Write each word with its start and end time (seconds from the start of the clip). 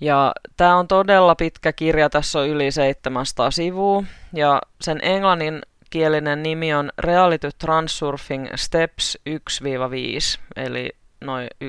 Ja 0.00 0.32
tämä 0.56 0.76
on 0.76 0.88
todella 0.88 1.34
pitkä 1.34 1.72
kirja, 1.72 2.10
tässä 2.10 2.38
on 2.38 2.48
yli 2.48 2.70
700 2.70 3.50
sivua, 3.50 4.02
ja 4.32 4.62
sen 4.80 4.98
englannin 5.02 5.62
kielinen 5.90 6.42
nimi 6.42 6.74
on 6.74 6.90
Reality 6.98 7.50
Transurfing 7.58 8.46
Steps 8.54 9.18
1-5, 9.28 10.40
eli 10.56 10.90
noin 11.20 11.48
1-5 11.64 11.68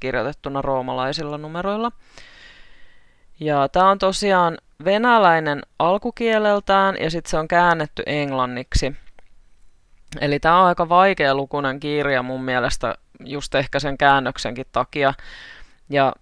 kirjoitettuna 0.00 0.62
roomalaisilla 0.62 1.38
numeroilla. 1.38 1.92
Ja 3.40 3.68
tämä 3.68 3.90
on 3.90 3.98
tosiaan 3.98 4.58
venäläinen 4.84 5.62
alkukieleltään 5.78 6.96
ja 7.00 7.10
sitten 7.10 7.30
se 7.30 7.38
on 7.38 7.48
käännetty 7.48 8.02
englanniksi. 8.06 8.96
Eli 10.20 10.40
tämä 10.40 10.60
on 10.60 10.66
aika 10.66 10.88
vaikea 10.88 11.34
lukunen 11.34 11.80
kirja 11.80 12.22
mun 12.22 12.42
mielestä 12.42 12.94
just 13.24 13.54
ehkä 13.54 13.80
sen 13.80 13.98
käännöksenkin 13.98 14.66
takia. 14.72 15.14
Ja 15.90 16.12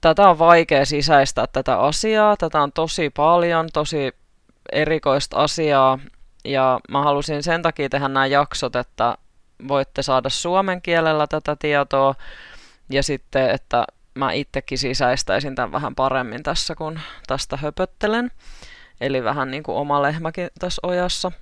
tätä 0.00 0.28
on 0.28 0.38
vaikea 0.38 0.86
sisäistää 0.86 1.46
tätä 1.46 1.78
asiaa. 1.78 2.36
Tätä 2.36 2.62
on 2.62 2.72
tosi 2.72 3.10
paljon, 3.10 3.68
tosi 3.72 4.12
erikoista 4.72 5.36
asiaa 5.36 5.98
ja 6.44 6.80
mä 6.88 7.02
halusin 7.02 7.42
sen 7.42 7.62
takia 7.62 7.88
tehdä 7.88 8.08
nämä 8.08 8.26
jaksot, 8.26 8.76
että 8.76 9.18
voitte 9.68 10.02
saada 10.02 10.28
suomen 10.28 10.82
kielellä 10.82 11.26
tätä 11.26 11.56
tietoa 11.56 12.14
ja 12.90 13.02
sitten, 13.02 13.50
että 13.50 13.84
mä 14.14 14.32
itsekin 14.32 14.78
sisäistäisin 14.78 15.54
tämän 15.54 15.72
vähän 15.72 15.94
paremmin 15.94 16.42
tässä, 16.42 16.74
kun 16.74 17.00
tästä 17.26 17.56
höpöttelen. 17.56 18.30
Eli 19.00 19.24
vähän 19.24 19.50
niin 19.50 19.62
kuin 19.62 19.76
oma 19.76 20.02
lehmäkin 20.02 20.48
tässä 20.58 20.80
ojassa. 20.82 21.32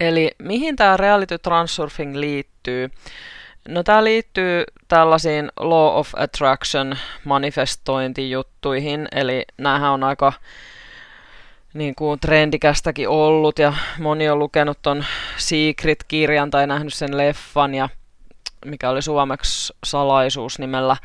Eli 0.00 0.30
mihin 0.38 0.76
tämä 0.76 0.96
reality 0.96 1.38
transurfing 1.38 2.16
liittyy? 2.16 2.90
No 3.68 3.82
tämä 3.82 4.04
liittyy 4.04 4.64
tällaisiin 4.88 5.52
law 5.60 5.96
of 5.96 6.14
attraction 6.16 6.96
manifestointijuttuihin, 7.24 9.08
eli 9.12 9.44
näähän 9.58 9.90
on 9.90 10.04
aika 10.04 10.32
niin 11.74 11.94
kuin 11.94 12.20
trendikästäkin 12.20 13.08
ollut 13.08 13.58
ja 13.58 13.72
moni 13.98 14.28
on 14.28 14.38
lukenut 14.38 14.78
ton 14.82 15.04
Secret-kirjan 15.36 16.50
tai 16.50 16.66
nähnyt 16.66 16.94
sen 16.94 17.16
leffan 17.16 17.74
ja 17.74 17.88
mikä 18.64 18.90
oli 18.90 19.02
suomeksi 19.02 19.74
salaisuus 19.84 20.58
nimellä. 20.58 20.96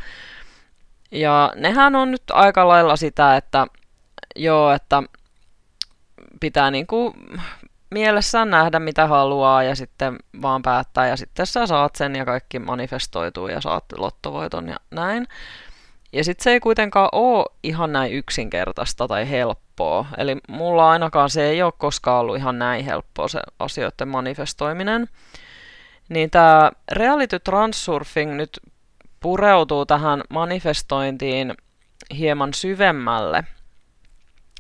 Ja 1.12 1.54
nehän 1.56 1.96
on 1.96 2.12
nyt 2.12 2.24
aika 2.32 2.68
lailla 2.68 2.96
sitä, 2.96 3.38
että 3.38 3.68
joo, 4.36 4.72
että 4.72 5.04
pitää 6.40 6.72
niin 6.72 6.88
kuin 6.88 7.14
mielessään 7.92 8.50
nähdä 8.50 8.80
mitä 8.80 9.08
haluaa 9.08 9.64
ja 9.64 9.76
sitten 9.76 10.16
vaan 10.42 10.62
päättää 10.62 11.08
ja 11.08 11.18
sitten 11.18 11.46
sä 11.46 11.68
saat 11.68 11.96
sen 11.96 12.16
ja 12.16 12.26
kaikki 12.26 12.60
manifestoituu 12.60 13.48
ja 13.48 13.62
saat 13.62 13.86
lottovoiton 13.98 14.68
ja 14.68 14.78
näin. 14.92 15.28
Ja 16.14 16.24
sitten 16.24 16.44
se 16.44 16.52
ei 16.52 16.60
kuitenkaan 16.60 17.10
ole 17.12 17.46
ihan 17.64 17.94
näin 17.94 18.14
yksinkertaista 18.14 19.08
tai 19.08 19.30
helppoa. 19.30 20.06
Eli 20.18 20.38
mulla 20.48 20.92
ainakaan 20.92 21.30
se 21.30 21.50
ei 21.50 21.64
ole 21.64 21.74
koskaan 21.78 22.20
ollut 22.20 22.38
ihan 22.38 22.60
näin 22.60 22.86
helppoa 22.86 23.28
se 23.28 23.40
asioiden 23.60 24.08
manifestoiminen. 24.08 25.08
Niin 26.10 26.30
tämä 26.30 26.72
reality 26.92 27.40
transurfing 27.40 28.36
nyt 28.36 28.60
pureutuu 29.20 29.86
tähän 29.86 30.24
manifestointiin 30.30 31.54
hieman 32.18 32.54
syvemmälle. 32.54 33.44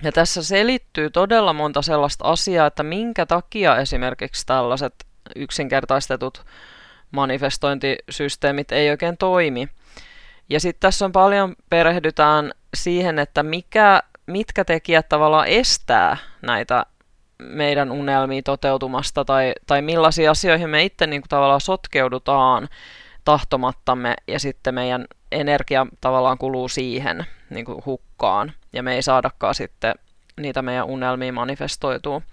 Ja 0.03 0.11
tässä 0.11 0.43
selittyy 0.43 1.09
todella 1.09 1.53
monta 1.53 1.81
sellaista 1.81 2.25
asiaa, 2.25 2.67
että 2.67 2.83
minkä 2.83 3.25
takia 3.25 3.77
esimerkiksi 3.77 4.45
tällaiset 4.45 4.93
yksinkertaistetut 5.35 6.45
manifestointisysteemit 7.11 8.71
ei 8.71 8.89
oikein 8.89 9.17
toimi. 9.17 9.69
Ja 10.51 10.59
sitten 10.59 10.79
tässä 10.79 11.05
on 11.05 11.11
paljon 11.11 11.55
perehdytään 11.69 12.51
siihen, 12.73 13.19
että 13.19 13.43
mikä, 13.43 14.03
mitkä 14.27 14.65
tekijät 14.65 15.09
tavallaan 15.09 15.47
estää 15.47 16.17
näitä 16.41 16.85
meidän 17.39 17.91
unelmia 17.91 18.41
toteutumasta 18.41 19.25
tai, 19.25 19.53
tai 19.67 19.81
millaisiin 19.81 20.29
asioihin 20.29 20.69
me 20.69 20.83
itse 20.83 21.07
niin 21.07 21.21
kuin 21.21 21.29
tavallaan 21.29 21.61
sotkeudutaan 21.61 22.69
tahtomattamme 23.25 24.13
ja 24.27 24.39
sitten 24.39 24.73
meidän 24.73 25.05
energia 25.31 25.87
tavallaan 26.01 26.37
kuluu 26.37 26.67
siihen 26.67 27.25
niin 27.49 27.65
kuin 27.65 27.85
hukkaan 27.85 28.53
ja 28.73 28.83
me 28.83 28.95
ei 28.95 29.01
saadakaan 29.01 29.55
sitten 29.55 29.95
niitä 30.41 30.61
meidän 30.61 30.85
unelmia 30.85 31.33
manifestoituu. 31.33 32.23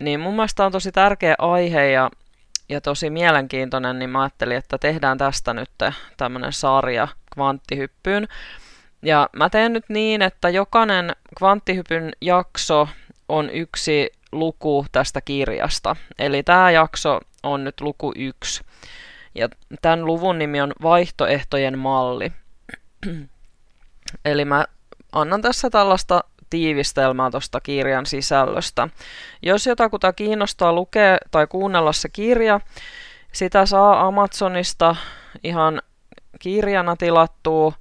Niin 0.00 0.20
mun 0.20 0.34
mielestä 0.34 0.66
on 0.66 0.72
tosi 0.72 0.92
tärkeä 0.92 1.34
aihe 1.38 1.90
ja 1.90 2.10
ja 2.72 2.80
tosi 2.80 3.10
mielenkiintoinen, 3.10 3.98
niin 3.98 4.10
mä 4.10 4.22
ajattelin, 4.22 4.56
että 4.56 4.78
tehdään 4.78 5.18
tästä 5.18 5.54
nyt 5.54 5.70
tämmöinen 6.16 6.52
sarja 6.52 7.08
kvanttihyppyyn. 7.34 8.28
Ja 9.02 9.28
mä 9.36 9.50
teen 9.50 9.72
nyt 9.72 9.84
niin, 9.88 10.22
että 10.22 10.48
jokainen 10.48 11.16
kvanttihypyn 11.38 12.12
jakso 12.20 12.88
on 13.28 13.50
yksi 13.50 14.10
luku 14.32 14.86
tästä 14.92 15.20
kirjasta. 15.20 15.96
Eli 16.18 16.42
tämä 16.42 16.70
jakso 16.70 17.20
on 17.42 17.64
nyt 17.64 17.80
luku 17.80 18.12
yksi. 18.16 18.62
Ja 19.34 19.48
tämän 19.82 20.04
luvun 20.04 20.38
nimi 20.38 20.60
on 20.60 20.72
vaihtoehtojen 20.82 21.78
malli. 21.78 22.32
Eli 24.24 24.44
mä 24.44 24.64
annan 25.12 25.42
tässä 25.42 25.70
tällaista 25.70 26.24
tiivistelmää 26.52 27.30
tuosta 27.30 27.60
kirjan 27.60 28.06
sisällöstä. 28.06 28.88
Jos 29.42 29.66
jotakuta 29.66 30.12
kiinnostaa 30.12 30.72
lukea 30.72 31.18
tai 31.30 31.46
kuunnella 31.46 31.92
se 31.92 32.08
kirja, 32.08 32.60
sitä 33.32 33.66
saa 33.66 34.06
Amazonista 34.06 34.96
ihan 35.44 35.82
kirjana 36.38 36.96
tilattua, 36.96 37.72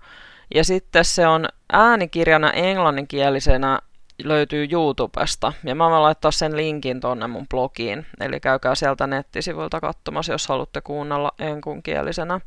ja 0.56 0.64
sitten 0.64 1.06
se 1.06 1.28
on 1.28 1.46
äänikirjana 1.74 2.52
englanninkielisenä 2.52 3.80
löytyy 4.24 4.68
YouTubesta. 4.72 5.54
Ja 5.64 5.76
mä 5.76 5.90
voin 5.90 6.04
laittaa 6.04 6.32
sen 6.32 6.58
linkin 6.58 7.00
tonne 7.00 7.28
mun 7.28 7.48
blogiin. 7.48 8.06
Eli 8.20 8.40
käykää 8.40 8.76
sieltä 8.76 9.08
nettisivuilta 9.08 9.82
katsomassa, 9.82 10.32
jos 10.32 10.48
haluatte 10.48 10.82
kuunnella 10.82 11.32
enkunkielisenä. 11.40 12.40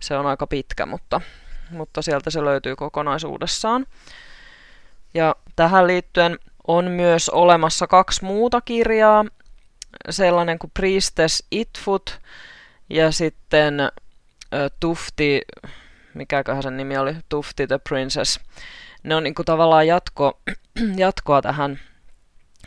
Se 0.00 0.16
on 0.16 0.26
aika 0.26 0.46
pitkä, 0.46 0.86
mutta 0.86 1.20
mutta 1.70 2.02
sieltä 2.02 2.30
se 2.30 2.44
löytyy 2.44 2.76
kokonaisuudessaan. 2.76 3.86
Ja 5.14 5.36
tähän 5.56 5.86
liittyen 5.86 6.38
on 6.66 6.90
myös 6.90 7.28
olemassa 7.28 7.86
kaksi 7.86 8.24
muuta 8.24 8.60
kirjaa, 8.60 9.24
sellainen 10.10 10.58
kuin 10.58 10.70
Priestess 10.74 11.46
Itfoot 11.50 12.18
ja 12.90 13.12
sitten 13.12 13.80
äh, 13.80 13.90
Tufti, 14.80 15.42
mikäköhän 16.14 16.62
sen 16.62 16.76
nimi 16.76 16.96
oli, 16.98 17.16
Tufti 17.28 17.66
the 17.66 17.78
Princess. 17.88 18.40
Ne 19.02 19.16
on 19.16 19.22
niin 19.22 19.34
kuin 19.34 19.46
tavallaan 19.46 19.86
jatko, 19.86 20.40
jatkoa 20.96 21.42
tähän 21.42 21.80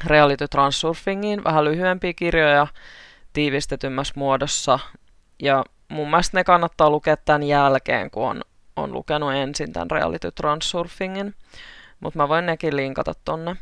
reality 0.06 0.48
transurfingiin, 0.48 1.44
vähän 1.44 1.66
lyhyempiä 1.66 2.14
kirjoja 2.14 2.68
tiivistetymmässä 3.34 4.14
muodossa. 4.18 4.80
Ja 5.40 5.64
mun 5.90 6.10
mielestä 6.10 6.38
ne 6.38 6.44
kannattaa 6.44 6.90
lukea 6.90 7.18
tämän 7.18 7.44
jälkeen, 7.44 8.12
kun 8.12 8.30
on, 8.30 8.42
on 8.76 8.94
lukenut 8.94 9.34
ensin 9.34 9.74
tämän 9.74 9.92
reality 9.92 10.32
transurfingin. 10.32 11.36
Mutta 12.00 12.20
mä 12.20 12.30
voin 12.30 12.46
nekin 12.46 12.76
linkata 12.76 13.14
tonne 13.26 13.56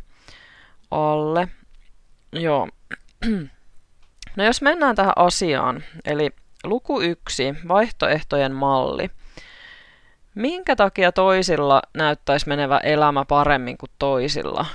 alle. 0.91 1.47
Joo. 2.33 2.67
No 4.35 4.43
jos 4.43 4.61
mennään 4.61 4.95
tähän 4.95 5.13
asiaan, 5.15 5.83
eli 6.05 6.29
luku 6.63 7.01
yksi, 7.01 7.55
vaihtoehtojen 7.67 8.51
malli. 8.51 9.11
Minkä 10.35 10.75
takia 10.75 11.11
toisilla 11.11 11.81
näyttäisi 11.93 12.47
menevä 12.47 12.77
elämä 12.77 13.25
paremmin 13.25 13.77
kuin 13.77 13.91
toisilla? 13.99 14.65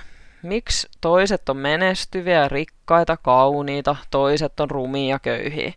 Miksi 0.43 0.89
toiset 1.01 1.49
on 1.49 1.57
menestyviä, 1.57 2.49
rikkaita, 2.49 3.17
kauniita, 3.17 3.97
toiset 4.11 4.61
on 4.61 4.71
rumia 4.71 5.19
köyhiä? 5.19 5.73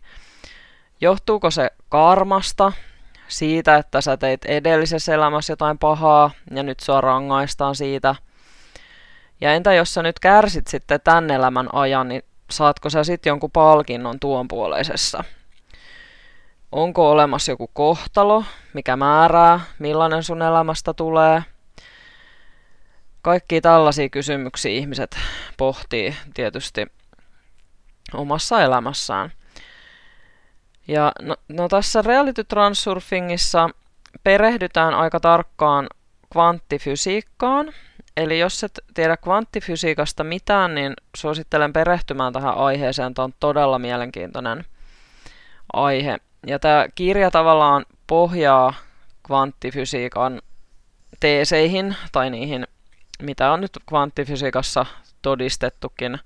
Johtuuko 1.00 1.50
se 1.50 1.70
karmasta, 1.88 2.72
siitä, 3.28 3.76
että 3.76 4.00
sä 4.00 4.16
teit 4.16 4.44
edellisessä 4.44 5.14
elämässä 5.14 5.52
jotain 5.52 5.78
pahaa 5.78 6.30
ja 6.50 6.62
nyt 6.62 6.80
sua 6.80 7.00
rangaistaan 7.00 7.74
siitä? 7.74 8.14
Ja 9.40 9.54
entä 9.54 9.74
jos 9.74 9.94
sä 9.94 10.02
nyt 10.02 10.18
kärsit 10.18 10.66
sitten 10.66 11.00
tämän 11.04 11.30
elämän 11.30 11.68
ajan, 11.74 12.08
niin 12.08 12.22
saatko 12.50 12.90
sä 12.90 13.04
sitten 13.04 13.30
jonkun 13.30 13.50
palkinnon 13.50 14.20
tuon 14.20 14.48
puoleisessa? 14.48 15.24
Onko 16.72 17.10
olemassa 17.10 17.52
joku 17.52 17.70
kohtalo, 17.72 18.44
mikä 18.72 18.96
määrää, 18.96 19.60
millainen 19.78 20.22
sun 20.22 20.42
elämästä 20.42 20.94
tulee? 20.94 21.42
Kaikki 23.22 23.60
tällaisia 23.60 24.08
kysymyksiä 24.08 24.72
ihmiset 24.72 25.16
pohtii 25.56 26.14
tietysti 26.34 26.86
omassa 28.14 28.62
elämässään. 28.62 29.32
Ja 30.88 31.12
no, 31.22 31.36
no 31.48 31.68
tässä 31.68 32.02
reality 32.02 32.44
transurfingissa 32.44 33.70
perehdytään 34.24 34.94
aika 34.94 35.20
tarkkaan 35.20 35.86
kvanttifysiikkaan. 36.32 37.72
Eli 38.16 38.38
jos 38.38 38.64
et 38.64 38.80
tiedä 38.94 39.16
kvanttifysiikasta 39.16 40.24
mitään, 40.24 40.74
niin 40.74 40.94
suosittelen 41.16 41.72
perehtymään 41.72 42.32
tähän 42.32 42.54
aiheeseen. 42.54 43.14
Tämä 43.14 43.24
on 43.24 43.34
todella 43.40 43.78
mielenkiintoinen 43.78 44.64
aihe. 45.72 46.18
Ja 46.46 46.58
tämä 46.58 46.86
kirja 46.94 47.30
tavallaan 47.30 47.84
pohjaa 48.06 48.74
kvanttifysiikan 49.26 50.42
teeseihin 51.20 51.96
tai 52.12 52.30
niihin, 52.30 52.66
mitä 53.22 53.52
on 53.52 53.60
nyt 53.60 53.78
kvanttifysiikassa 53.88 54.86
todistettukin 55.22 56.18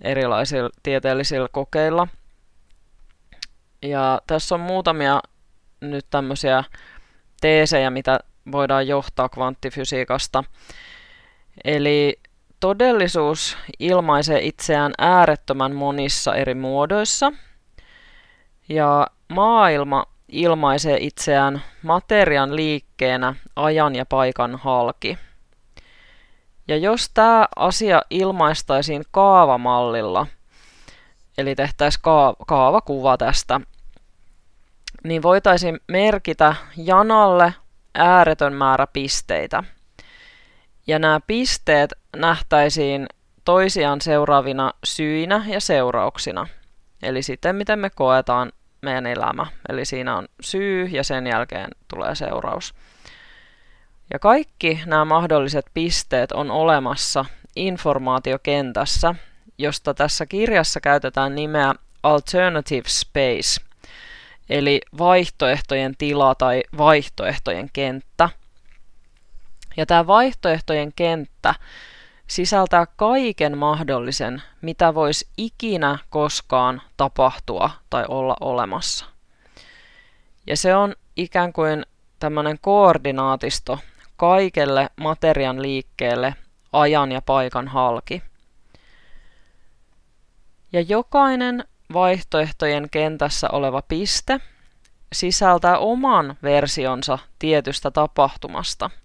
erilaisilla 0.00 0.70
tieteellisillä 0.82 1.48
kokeilla. 1.52 2.08
Ja 3.82 4.20
tässä 4.26 4.54
on 4.54 4.60
muutamia 4.60 5.20
nyt 5.80 6.06
tämmöisiä 6.10 6.64
teesejä, 7.40 7.90
mitä 7.90 8.20
voidaan 8.52 8.88
johtaa 8.88 9.28
kvanttifysiikasta. 9.28 10.44
Eli 11.64 12.20
todellisuus 12.60 13.58
ilmaisee 13.78 14.40
itseään 14.40 14.92
äärettömän 14.98 15.74
monissa 15.74 16.34
eri 16.34 16.54
muodoissa. 16.54 17.32
Ja 18.68 19.06
maailma 19.28 20.04
ilmaisee 20.28 20.98
itseään 21.00 21.62
materian 21.82 22.56
liikkeenä 22.56 23.34
ajan 23.56 23.94
ja 23.94 24.06
paikan 24.06 24.56
halki. 24.56 25.18
Ja 26.68 26.76
jos 26.76 27.10
tämä 27.14 27.48
asia 27.56 28.02
ilmaistaisiin 28.10 29.02
kaavamallilla, 29.10 30.26
eli 31.38 31.54
tehtäisiin 31.54 32.02
kaavakuva 32.46 33.16
tästä, 33.16 33.60
niin 35.04 35.22
voitaisiin 35.22 35.80
merkitä 35.88 36.54
janalle 36.76 37.54
ääretön 37.94 38.52
määrä 38.52 38.86
pisteitä. 38.86 39.62
Ja 40.86 40.98
nämä 40.98 41.20
pisteet 41.26 41.94
nähtäisiin 42.16 43.06
toisiaan 43.44 44.00
seuraavina 44.00 44.72
syinä 44.84 45.44
ja 45.46 45.60
seurauksina. 45.60 46.46
Eli 47.02 47.22
sitten, 47.22 47.56
miten 47.56 47.78
me 47.78 47.90
koetaan 47.90 48.52
meidän 48.82 49.06
elämä. 49.06 49.46
Eli 49.68 49.84
siinä 49.84 50.16
on 50.16 50.28
syy 50.40 50.84
ja 50.84 51.04
sen 51.04 51.26
jälkeen 51.26 51.70
tulee 51.88 52.14
seuraus. 52.14 52.74
Ja 54.12 54.18
kaikki 54.18 54.82
nämä 54.86 55.04
mahdolliset 55.04 55.66
pisteet 55.74 56.32
on 56.32 56.50
olemassa 56.50 57.24
informaatiokentässä, 57.56 59.14
josta 59.58 59.94
tässä 59.94 60.26
kirjassa 60.26 60.80
käytetään 60.80 61.34
nimeä 61.34 61.74
Alternative 62.02 62.88
Space, 62.88 63.60
eli 64.48 64.80
vaihtoehtojen 64.98 65.94
tila 65.98 66.34
tai 66.34 66.62
vaihtoehtojen 66.78 67.70
kenttä. 67.72 68.28
Ja 69.76 69.86
tämä 69.86 70.06
vaihtoehtojen 70.06 70.92
kenttä 70.96 71.54
sisältää 72.26 72.86
kaiken 72.96 73.58
mahdollisen, 73.58 74.42
mitä 74.60 74.94
voisi 74.94 75.28
ikinä 75.36 75.98
koskaan 76.10 76.82
tapahtua 76.96 77.70
tai 77.90 78.04
olla 78.08 78.36
olemassa. 78.40 79.06
Ja 80.46 80.56
se 80.56 80.76
on 80.76 80.94
ikään 81.16 81.52
kuin 81.52 81.86
tämmöinen 82.20 82.58
koordinaatisto 82.60 83.78
kaikelle 84.16 84.90
materian 85.00 85.62
liikkeelle 85.62 86.34
ajan 86.72 87.12
ja 87.12 87.22
paikan 87.22 87.68
halki. 87.68 88.22
Ja 90.76 90.80
jokainen 90.80 91.64
vaihtoehtojen 91.92 92.90
kentässä 92.90 93.48
oleva 93.50 93.82
piste 93.82 94.40
sisältää 95.12 95.78
oman 95.78 96.36
versionsa 96.42 97.18
tietystä 97.38 97.90
tapahtumasta– 97.90 98.90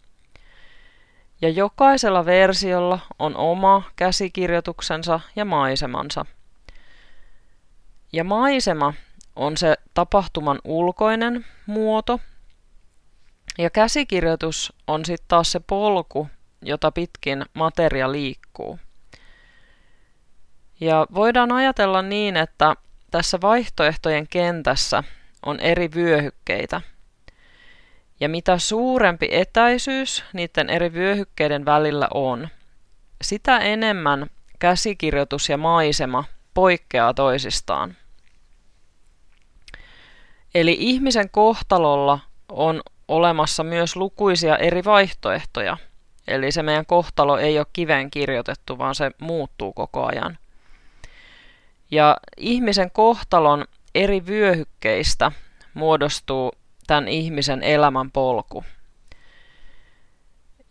ja 1.42 1.50
jokaisella 1.50 2.26
versiolla 2.26 3.00
on 3.20 3.36
oma 3.36 3.84
käsikirjoituksensa 3.96 5.20
ja 5.36 5.46
maisemansa. 5.46 6.26
Ja 8.14 8.24
maisema 8.24 8.94
on 9.36 9.58
se 9.58 9.76
tapahtuman 9.94 10.60
ulkoinen 10.64 11.46
muoto, 11.66 12.20
ja 13.58 13.70
käsikirjoitus 13.70 14.74
on 14.88 15.06
sitten 15.06 15.28
taas 15.28 15.52
se 15.52 15.60
polku, 15.60 16.28
jota 16.62 16.92
pitkin 16.92 17.46
materia 17.54 18.12
liikkuu. 18.12 18.80
Ja 20.82 21.08
voidaan 21.14 21.52
ajatella 21.52 22.02
niin, 22.02 22.38
että 22.38 22.76
tässä 23.12 23.38
vaihtoehtojen 23.42 24.28
kentässä 24.28 25.04
on 25.46 25.60
eri 25.60 25.90
vyöhykkeitä– 25.96 26.82
ja 28.22 28.30
mitä 28.30 28.58
suurempi 28.58 29.30
etäisyys 29.32 30.24
niiden 30.34 30.70
eri 30.70 30.94
vyöhykkeiden 30.94 31.66
välillä 31.66 32.08
on, 32.14 32.48
sitä 33.22 33.58
enemmän 33.58 34.28
käsikirjoitus 34.60 35.50
ja 35.50 35.58
maisema 35.58 36.24
poikkeaa 36.54 37.14
toisistaan. 37.14 37.96
Eli 40.56 40.78
ihmisen 40.80 41.30
kohtalolla 41.30 42.20
on 42.50 42.82
olemassa 43.08 43.64
myös 43.64 43.96
lukuisia 43.96 44.58
eri 44.58 44.84
vaihtoehtoja. 44.84 45.78
Eli 46.28 46.52
se 46.52 46.64
meidän 46.64 46.86
kohtalo 46.86 47.38
ei 47.38 47.60
ole 47.60 47.68
kiveen 47.74 48.12
kirjoitettu, 48.12 48.78
vaan 48.78 48.96
se 48.96 49.12
muuttuu 49.22 49.74
koko 49.74 50.06
ajan. 50.06 50.38
Ja 51.92 52.18
ihmisen 52.38 52.92
kohtalon 52.92 53.66
eri 53.96 54.26
vyöhykkeistä 54.26 55.32
muodostuu 55.74 56.52
tämän 56.88 57.08
ihmisen 57.08 57.64
elämän 57.64 58.12
polku. 58.12 58.64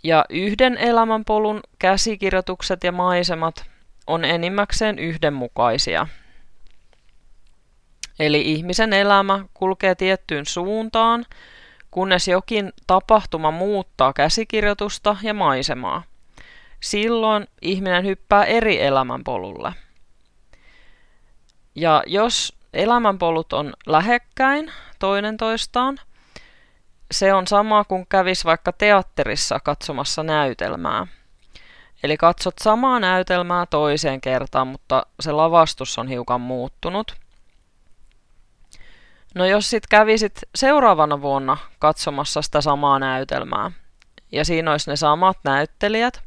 Ja 0.02 0.24
yhden 0.30 0.78
elämänpolun 0.78 1.60
käsikirjoitukset 1.78 2.84
ja 2.84 2.92
maisemat 2.92 3.64
on 4.06 4.24
enimmäkseen 4.24 4.98
yhdenmukaisia. 4.98 6.06
Eli 8.18 8.52
ihmisen 8.52 8.92
elämä 8.92 9.44
kulkee 9.54 9.94
tiettyyn 9.94 10.46
suuntaan, 10.46 11.26
kunnes 11.90 12.28
jokin 12.28 12.72
tapahtuma 12.86 13.50
muuttaa 13.50 14.12
käsikirjoitusta 14.12 15.16
ja 15.22 15.34
maisemaa. 15.34 16.02
Silloin 16.80 17.46
ihminen 17.62 18.04
hyppää 18.04 18.44
eri 18.44 18.82
elämänpolulle. 18.82 19.72
Ja 21.74 22.02
jos 22.06 22.56
elämänpolut 22.72 23.52
on 23.52 23.72
lähekkäin 23.86 24.72
toinen 24.98 25.36
toistaan, 25.36 25.98
se 27.10 27.34
on 27.34 27.46
sama 27.46 27.84
kuin 27.84 28.06
kävis 28.06 28.44
vaikka 28.44 28.72
teatterissa 28.72 29.60
katsomassa 29.60 30.22
näytelmää. 30.22 31.06
Eli 32.02 32.16
katsot 32.16 32.54
samaa 32.62 33.00
näytelmää 33.00 33.66
toiseen 33.66 34.20
kertaan, 34.20 34.66
mutta 34.66 35.06
se 35.20 35.32
lavastus 35.32 35.98
on 35.98 36.08
hiukan 36.08 36.40
muuttunut. 36.40 37.16
No 39.34 39.46
jos 39.46 39.70
sit 39.70 39.86
kävisit 39.86 40.38
seuraavana 40.54 41.22
vuonna 41.22 41.56
katsomassa 41.78 42.42
sitä 42.42 42.60
samaa 42.60 42.98
näytelmää, 42.98 43.70
ja 44.32 44.44
siinä 44.44 44.70
olisi 44.70 44.90
ne 44.90 44.96
samat 44.96 45.38
näyttelijät, 45.44 46.22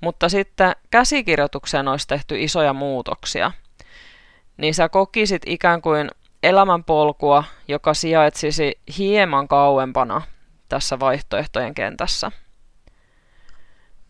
mutta 0.00 0.28
sitten 0.28 0.72
käsikirjoitukseen 0.90 1.88
olisi 1.88 2.08
tehty 2.08 2.42
isoja 2.42 2.72
muutoksia, 2.72 3.52
niin 4.56 4.74
sä 4.74 4.88
kokisit 4.88 5.42
ikään 5.46 5.82
kuin 5.82 6.10
elämänpolkua, 6.42 7.44
joka 7.68 7.94
sijaitsisi 7.94 8.78
hieman 8.98 9.48
kauempana 9.48 10.22
tässä 10.68 10.98
vaihtoehtojen 11.00 11.74
kentässä. 11.74 12.32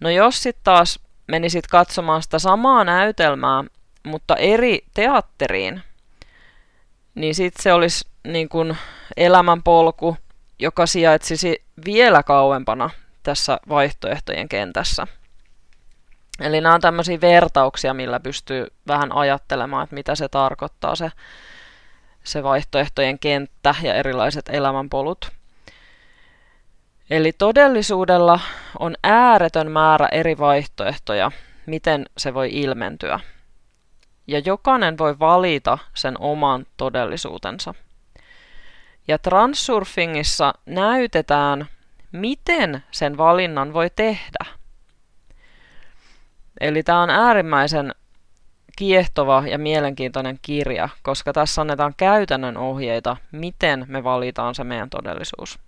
No 0.00 0.10
jos 0.10 0.42
sitten 0.42 0.64
taas 0.64 1.00
menisit 1.28 1.66
katsomaan 1.66 2.22
sitä 2.22 2.38
samaa 2.38 2.84
näytelmää, 2.84 3.64
mutta 4.02 4.36
eri 4.36 4.78
teatteriin, 4.94 5.82
niin 7.14 7.34
sitten 7.34 7.62
se 7.62 7.72
olisi 7.72 8.08
niin 8.26 8.48
kuin 8.48 8.76
elämänpolku, 9.16 10.16
joka 10.58 10.86
sijaitsisi 10.86 11.62
vielä 11.84 12.22
kauempana 12.22 12.90
tässä 13.22 13.58
vaihtoehtojen 13.68 14.48
kentässä. 14.48 15.06
Eli 16.40 16.60
nämä 16.60 16.74
on 16.74 16.80
tämmöisiä 16.80 17.20
vertauksia, 17.20 17.94
millä 17.94 18.20
pystyy 18.20 18.66
vähän 18.86 19.12
ajattelemaan, 19.12 19.84
että 19.84 19.94
mitä 19.94 20.14
se 20.14 20.28
tarkoittaa 20.28 20.96
se, 20.96 21.12
se 22.24 22.42
vaihtoehtojen 22.42 23.18
kenttä 23.18 23.74
ja 23.82 23.94
erilaiset 23.94 24.48
elämänpolut. 24.48 25.32
Eli 27.10 27.32
todellisuudella 27.32 28.40
on 28.78 28.94
ääretön 29.02 29.70
määrä 29.70 30.08
eri 30.12 30.38
vaihtoehtoja, 30.38 31.30
miten 31.66 32.06
se 32.18 32.34
voi 32.34 32.48
ilmentyä. 32.52 33.20
Ja 34.26 34.38
jokainen 34.38 34.98
voi 34.98 35.18
valita 35.18 35.78
sen 35.94 36.20
oman 36.20 36.66
todellisuutensa. 36.76 37.74
Ja 39.08 39.18
transsurfingissa 39.18 40.54
näytetään, 40.66 41.66
miten 42.12 42.84
sen 42.90 43.16
valinnan 43.16 43.72
voi 43.72 43.90
tehdä. 43.96 44.53
Eli 46.60 46.82
tämä 46.82 47.02
on 47.02 47.10
äärimmäisen 47.10 47.94
kiehtova 48.76 49.42
ja 49.46 49.58
mielenkiintoinen 49.58 50.38
kirja, 50.42 50.88
koska 51.02 51.32
tässä 51.32 51.60
annetaan 51.60 51.94
käytännön 51.96 52.56
ohjeita, 52.56 53.16
miten 53.32 53.84
me 53.88 54.04
valitaan 54.04 54.54
se 54.54 54.64
meidän 54.64 54.90
todellisuus. 54.90 55.58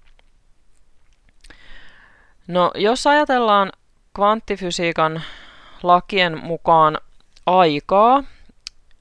No, 2.49 2.71
jos 2.75 3.07
ajatellaan 3.07 3.73
kvanttifysiikan 4.15 5.23
lakien 5.83 6.45
mukaan 6.45 6.99
aikaa, 7.47 8.25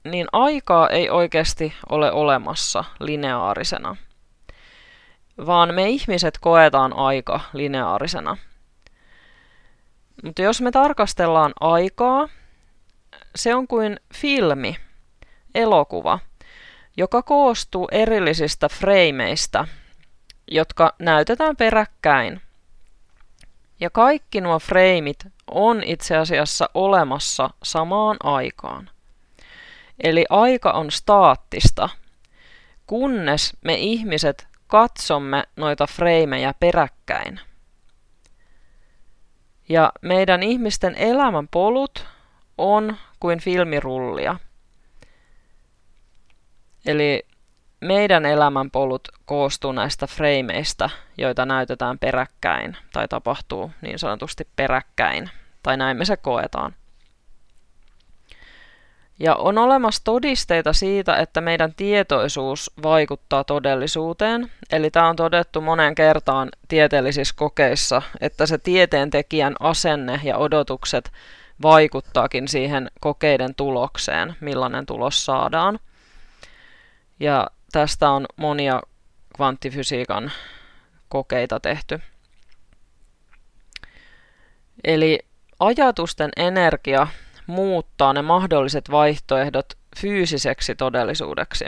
niin 0.04 0.26
aikaa 0.32 0.88
ei 0.88 1.10
oikeasti 1.10 1.74
ole 1.88 2.12
olemassa 2.12 2.84
lineaarisena, 3.00 3.96
vaan 5.46 5.74
me 5.74 5.88
ihmiset 5.88 6.38
koetaan 6.40 6.92
aika 6.92 7.40
lineaarisena. 7.52 8.36
Mutta 10.24 10.42
jos 10.42 10.60
me 10.60 10.70
tarkastellaan 10.70 11.52
aikaa, 11.60 12.28
se 13.36 13.54
on 13.54 13.66
kuin 13.66 14.00
filmi, 14.14 14.76
elokuva, 15.54 16.18
joka 16.96 17.22
koostuu 17.22 17.88
erillisistä 17.92 18.68
freimeistä, 18.68 19.66
jotka 20.48 20.94
näytetään 20.98 21.56
peräkkäin. 21.56 22.40
Ja 23.80 23.90
kaikki 23.90 24.40
nuo 24.40 24.58
freimit 24.58 25.26
on 25.50 25.82
itse 25.84 26.16
asiassa 26.16 26.70
olemassa 26.74 27.50
samaan 27.62 28.16
aikaan. 28.22 28.90
Eli 30.04 30.24
aika 30.30 30.72
on 30.72 30.90
staattista, 30.90 31.88
kunnes 32.86 33.56
me 33.64 33.74
ihmiset 33.74 34.48
katsomme 34.66 35.44
noita 35.56 35.86
freimejä 35.86 36.54
peräkkäin. 36.60 37.40
Ja 39.68 39.92
meidän 40.02 40.42
ihmisten 40.42 40.94
elämän 40.94 41.48
polut 41.48 42.06
on 42.58 42.96
kuin 43.20 43.40
filmirullia. 43.40 44.36
Eli 46.86 47.26
meidän 47.80 48.26
elämänpolut 48.26 49.08
koostuu 49.24 49.72
näistä 49.72 50.06
frameista, 50.06 50.90
joita 51.18 51.46
näytetään 51.46 51.98
peräkkäin 51.98 52.76
tai 52.92 53.08
tapahtuu 53.08 53.70
niin 53.80 53.98
sanotusti 53.98 54.48
peräkkäin, 54.56 55.30
tai 55.62 55.76
näin 55.76 55.96
me 55.96 56.04
se 56.04 56.16
koetaan. 56.16 56.74
Ja 59.18 59.34
on 59.34 59.58
olemassa 59.58 60.04
todisteita 60.04 60.72
siitä, 60.72 61.16
että 61.16 61.40
meidän 61.40 61.74
tietoisuus 61.74 62.70
vaikuttaa 62.82 63.44
todellisuuteen. 63.44 64.52
Eli 64.72 64.90
tämä 64.90 65.08
on 65.08 65.16
todettu 65.16 65.60
monen 65.60 65.94
kertaan 65.94 66.48
tieteellisissä 66.68 67.34
kokeissa, 67.38 68.02
että 68.20 68.46
se 68.46 68.58
tieteentekijän 68.58 69.54
asenne 69.60 70.20
ja 70.24 70.36
odotukset 70.36 71.12
vaikuttaakin 71.62 72.48
siihen 72.48 72.90
kokeiden 73.00 73.54
tulokseen, 73.54 74.34
millainen 74.40 74.86
tulos 74.86 75.24
saadaan. 75.24 75.78
Ja 77.20 77.46
tästä 77.72 78.10
on 78.10 78.26
monia 78.36 78.82
kvanttifysiikan 79.36 80.32
kokeita 81.08 81.60
tehty. 81.60 82.00
Eli 84.84 85.18
ajatusten 85.60 86.30
energia 86.36 87.06
muuttaa 87.46 88.12
ne 88.12 88.22
mahdolliset 88.22 88.90
vaihtoehdot 88.90 89.66
fyysiseksi 90.00 90.74
todellisuudeksi. 90.74 91.64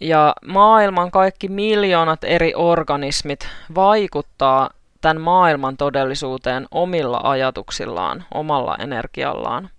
Ja 0.00 0.34
maailman 0.46 1.10
kaikki 1.10 1.48
miljoonat 1.48 2.24
eri 2.24 2.54
organismit 2.54 3.48
vaikuttaa 3.74 4.70
tämän 5.00 5.20
maailman 5.20 5.76
todellisuuteen 5.76 6.66
omilla 6.70 7.20
ajatuksillaan, 7.22 8.24
omalla 8.34 8.76
energiallaan. 8.76 9.70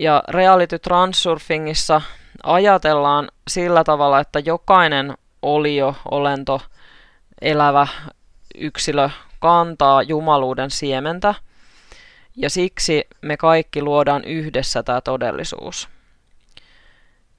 Ja 0.00 0.22
reality 0.28 0.78
transurfingissa 0.78 2.00
ajatellaan 2.42 3.28
sillä 3.48 3.84
tavalla, 3.84 4.20
että 4.20 4.38
jokainen 4.38 5.14
olio, 5.42 5.94
olento, 6.10 6.60
elävä 7.40 7.86
yksilö 8.54 9.10
kantaa 9.40 10.02
jumaluuden 10.02 10.70
siementä, 10.70 11.34
ja 12.38 12.50
siksi 12.50 13.04
me 13.22 13.36
kaikki 13.36 13.82
luodaan 13.82 14.24
yhdessä 14.24 14.82
tämä 14.82 15.00
todellisuus. 15.00 15.88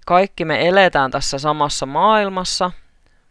Kaikki 0.05 0.45
me 0.45 0.67
eletään 0.67 1.11
tässä 1.11 1.39
samassa 1.39 1.85
maailmassa, 1.85 2.71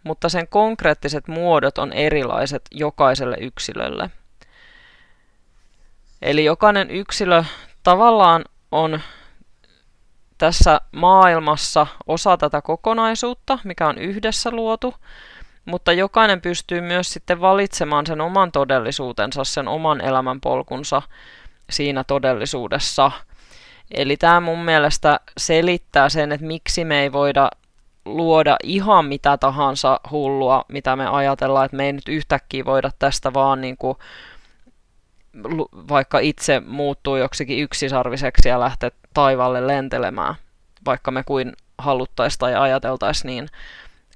mutta 0.03 0.29
sen 0.29 0.49
konkreettiset 0.49 1.29
muodot 1.29 1.79
on 1.79 1.93
erilaiset 1.93 2.63
jokaiselle 2.71 3.37
yksilölle. 3.41 4.11
Eli 6.23 6.45
jokainen 6.45 6.91
yksilö 6.91 7.45
tavallaan 7.83 8.45
on 8.71 9.01
tässä 10.39 10.81
maailmassa 10.93 11.87
osa 12.07 12.37
tätä 12.37 12.63
kokonaisuutta, 12.63 13.59
mikä 13.65 13.87
on 13.87 13.99
yhdessä 13.99 14.51
luotu, 14.51 14.95
mutta 15.65 15.93
jokainen 15.93 16.41
pystyy 16.41 16.81
myös 16.81 17.13
sitten 17.13 17.41
valitsemaan 17.41 18.07
sen 18.07 18.21
oman 18.21 18.53
todellisuutensa, 18.53 19.45
sen 19.45 19.69
oman 19.69 20.01
elämänpolkunsa 20.01 21.03
siinä 21.71 22.05
todellisuudessa. 22.05 23.11
Eli 23.91 24.17
tämä 24.17 24.41
mun 24.41 24.59
mielestä 24.59 25.21
selittää 25.37 26.09
sen, 26.09 26.33
että 26.33 26.47
miksi 26.47 26.85
me 26.85 27.03
ei 27.03 27.13
voida 27.13 27.51
luoda 28.05 28.57
ihan 28.63 29.05
mitä 29.05 29.37
tahansa 29.37 30.01
hullua, 30.11 30.65
mitä 30.69 30.97
me 30.97 31.07
ajatellaan, 31.07 31.65
että 31.65 31.77
me 31.77 31.87
ei 31.87 31.93
nyt 31.93 32.09
yhtäkkiä 32.09 32.65
voida 32.65 32.91
tästä 32.99 33.35
vaan 33.35 33.61
niin 33.61 33.77
kuin 33.77 33.99
vaikka 35.89 36.19
itse 36.19 36.61
muuttuu 36.67 37.17
joksikin 37.17 37.59
yksisarviseksi 37.59 38.49
ja 38.49 38.61
lähteä 38.61 38.91
taivaalle 39.15 39.67
lentelemään, 39.67 40.35
vaikka 40.87 41.11
me 41.11 41.23
kuin 41.23 41.53
haluttaisiin 41.79 42.39
tai 42.39 42.55
ajateltaisiin 42.55 43.27
niin, 43.27 43.49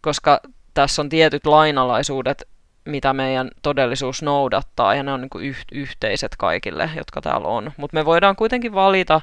koska 0.02 0.40
tässä 0.74 1.02
on 1.02 1.08
tietyt 1.08 1.46
lainalaisuudet, 1.46 2.48
mitä 2.84 3.12
meidän 3.12 3.50
todellisuus 3.62 4.22
noudattaa, 4.22 4.94
ja 4.94 5.02
ne 5.02 5.12
on 5.12 5.20
niin 5.20 5.30
kuin 5.30 5.56
yhteiset 5.72 6.36
kaikille, 6.38 6.90
jotka 6.96 7.20
täällä 7.20 7.48
on. 7.48 7.72
Mutta 7.76 7.96
me 7.96 8.04
voidaan 8.04 8.36
kuitenkin 8.36 8.74
valita 8.74 9.20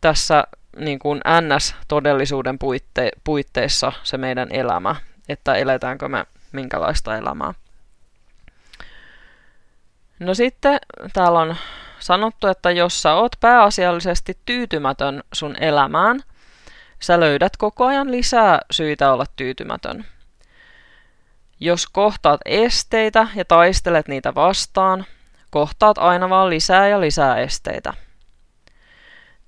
tässä 0.00 0.44
niin 0.76 0.98
kuin 0.98 1.20
NS-todellisuuden 1.40 2.58
puitte- 2.58 3.10
puitteissa 3.24 3.92
se 4.02 4.18
meidän 4.18 4.48
elämä, 4.52 4.96
että 5.28 5.54
eletäänkö 5.54 6.08
me 6.08 6.26
minkälaista 6.52 7.16
elämää. 7.16 7.54
No 10.18 10.34
sitten 10.34 10.78
täällä 11.12 11.38
on 11.38 11.56
sanottu, 11.98 12.46
että 12.46 12.70
jos 12.70 13.02
sä 13.02 13.14
oot 13.14 13.32
pääasiallisesti 13.40 14.38
tyytymätön 14.46 15.22
sun 15.32 15.56
elämään, 15.60 16.20
sä 17.00 17.20
löydät 17.20 17.56
koko 17.56 17.86
ajan 17.86 18.10
lisää 18.10 18.58
syitä 18.70 19.12
olla 19.12 19.24
tyytymätön. 19.36 20.04
Jos 21.60 21.86
kohtaat 21.86 22.40
esteitä 22.44 23.28
ja 23.34 23.44
taistelet 23.44 24.08
niitä 24.08 24.34
vastaan, 24.34 25.04
kohtaat 25.50 25.98
aina 25.98 26.30
vaan 26.30 26.50
lisää 26.50 26.88
ja 26.88 27.00
lisää 27.00 27.36
esteitä. 27.36 27.94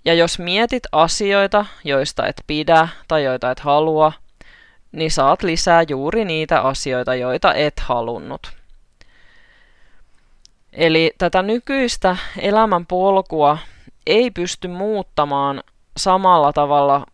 Ja 0.05 0.15
jos 0.15 0.39
mietit 0.39 0.83
asioita, 0.93 1.67
joista 1.85 2.27
et 2.27 2.43
pidä 2.47 2.89
tai 3.09 3.25
joita 3.25 3.51
et 3.51 3.61
halua, 3.61 4.13
niin 4.93 5.11
saat 5.11 5.43
lisää 5.43 5.83
juuri 5.89 6.25
niitä 6.25 6.61
asioita, 6.61 7.15
joita 7.15 7.55
et 7.55 7.81
halunnut. 7.81 8.53
Eli 10.73 11.13
tätä 11.19 11.43
nykyistä 11.43 12.17
elämän 12.39 12.87
polkua 12.87 13.59
ei 14.07 14.31
pysty 14.31 14.69
muuttamaan 14.69 15.63
samalla 15.97 16.53
tavalla 16.53 17.07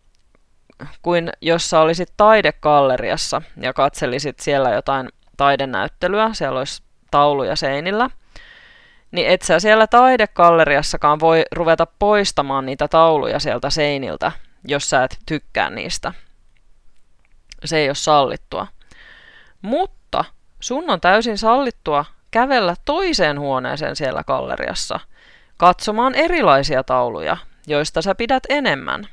kuin 1.01 1.29
jos 1.41 1.69
sä 1.69 1.79
olisit 1.79 2.13
taidekalleriassa 2.17 3.41
ja 3.57 3.73
katselisit 3.73 4.39
siellä 4.39 4.69
jotain 4.69 5.09
taidenäyttelyä, 5.37 6.29
siellä 6.33 6.59
olisi 6.59 6.83
tauluja 7.11 7.55
seinillä, 7.55 8.09
niin 9.11 9.27
et 9.27 9.41
sä 9.41 9.59
siellä 9.59 9.87
taidekalleriassakaan 9.87 11.19
voi 11.19 11.43
ruveta 11.51 11.87
poistamaan 11.99 12.65
niitä 12.65 12.87
tauluja 12.87 13.39
sieltä 13.39 13.69
seiniltä, 13.69 14.31
jos 14.67 14.89
sä 14.89 15.03
et 15.03 15.17
tykkää 15.25 15.69
niistä. 15.69 16.13
Se 17.65 17.77
ei 17.77 17.89
ole 17.89 17.95
sallittua. 17.95 18.67
Mutta 19.61 20.25
sun 20.59 20.89
on 20.89 21.01
täysin 21.01 21.37
sallittua 21.37 22.05
kävellä 22.31 22.75
toiseen 22.85 23.39
huoneeseen 23.39 23.95
siellä 23.95 24.23
galleriassa, 24.23 24.99
katsomaan 25.57 26.15
erilaisia 26.15 26.83
tauluja, 26.83 27.37
joista 27.67 28.01
sä 28.01 28.15
pidät 28.15 28.43
enemmän. 28.49 29.07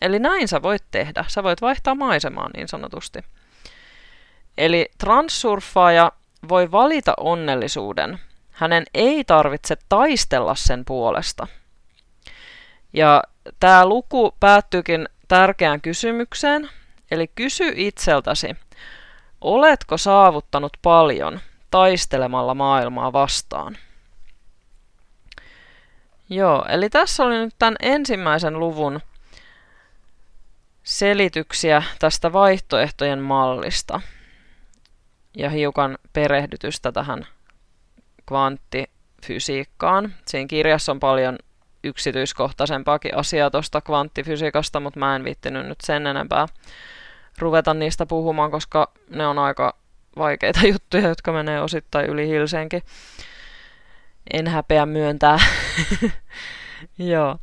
Eli 0.00 0.18
näin 0.18 0.48
sä 0.48 0.62
voit 0.62 0.84
tehdä. 0.90 1.24
Sä 1.28 1.42
voit 1.42 1.62
vaihtaa 1.62 1.94
maisemaa 1.94 2.50
niin 2.56 2.68
sanotusti. 2.68 3.18
Eli 4.58 4.90
transsurfaaja 4.98 6.12
voi 6.48 6.70
valita 6.70 7.14
onnellisuuden. 7.16 8.18
Hänen 8.50 8.84
ei 8.94 9.24
tarvitse 9.24 9.76
taistella 9.88 10.54
sen 10.54 10.84
puolesta. 10.84 11.46
Ja 12.92 13.22
tämä 13.60 13.86
luku 13.86 14.34
päättyykin 14.40 15.08
tärkeään 15.28 15.80
kysymykseen, 15.80 16.70
eli 17.10 17.30
kysy 17.34 17.72
itseltäsi, 17.76 18.56
oletko 19.40 19.98
saavuttanut 19.98 20.72
paljon 20.82 21.40
taistelemalla 21.70 22.54
maailmaa 22.54 23.12
vastaan? 23.12 23.78
Joo, 26.28 26.64
eli 26.68 26.90
tässä 26.90 27.24
oli 27.24 27.38
nyt 27.38 27.54
tämän 27.58 27.76
ensimmäisen 27.80 28.58
luvun 28.58 29.00
selityksiä 30.90 31.82
tästä 31.98 32.32
vaihtoehtojen 32.32 33.18
mallista 33.18 34.00
ja 35.36 35.50
hiukan 35.50 35.98
perehdytystä 36.12 36.92
tähän 36.92 37.26
kvanttifysiikkaan. 38.26 40.14
Siinä 40.26 40.46
kirjassa 40.48 40.92
on 40.92 41.00
paljon 41.00 41.38
yksityiskohtaisempaakin 41.84 43.16
asiaa 43.16 43.50
tuosta 43.50 43.80
kvanttifysiikasta, 43.80 44.80
mutta 44.80 44.98
mä 44.98 45.16
en 45.16 45.24
viittinyt 45.24 45.66
nyt 45.66 45.78
sen 45.84 46.06
enempää 46.06 46.46
ruveta 47.38 47.74
niistä 47.74 48.06
puhumaan, 48.06 48.50
koska 48.50 48.92
ne 49.10 49.26
on 49.26 49.38
aika 49.38 49.76
vaikeita 50.16 50.66
juttuja, 50.72 51.08
jotka 51.08 51.32
menee 51.32 51.60
osittain 51.60 52.06
yli 52.06 52.28
hilseenkin. 52.28 52.82
En 54.32 54.48
häpeä 54.48 54.86
myöntää. 54.86 55.38
Joo. 56.98 57.38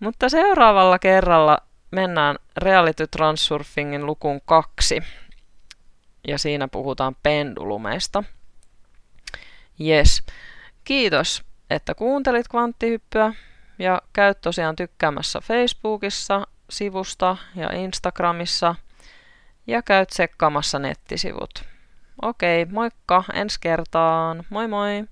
Mutta 0.00 0.28
seuraavalla 0.28 0.98
kerralla 0.98 1.58
mennään 1.92 2.36
reality 2.56 3.06
transurfingin 3.06 4.06
lukuun 4.06 4.40
kaksi. 4.44 5.02
Ja 6.28 6.38
siinä 6.38 6.68
puhutaan 6.68 7.16
pendulumeista. 7.22 8.24
Yes. 9.80 10.22
Kiitos, 10.84 11.42
että 11.70 11.94
kuuntelit 11.94 12.48
kvanttihyppyä 12.48 13.32
ja 13.78 14.02
käyt 14.12 14.40
tosiaan 14.40 14.76
tykkäämässä 14.76 15.40
Facebookissa, 15.40 16.46
sivusta 16.70 17.36
ja 17.54 17.72
Instagramissa 17.72 18.74
ja 19.66 19.82
käyt 19.82 20.08
tsekkaamassa 20.08 20.78
nettisivut. 20.78 21.64
Okei, 22.22 22.64
moikka, 22.64 23.24
ensi 23.32 23.58
kertaan. 23.60 24.44
Moi 24.50 24.68
moi! 24.68 25.04